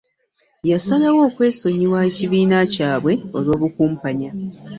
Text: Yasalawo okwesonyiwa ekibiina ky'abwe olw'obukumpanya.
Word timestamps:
Yasalawo 0.71 1.19
okwesonyiwa 1.29 1.99
ekibiina 2.09 2.57
ky'abwe 2.73 3.13
olw'obukumpanya. 3.37 4.31